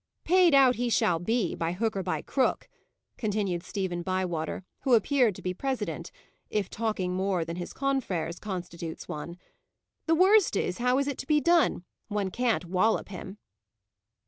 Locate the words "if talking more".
6.49-7.45